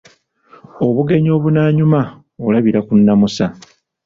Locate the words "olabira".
2.47-2.79